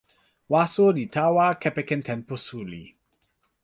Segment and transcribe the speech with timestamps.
[0.51, 2.83] waso li tawa kepeken tenpo suli.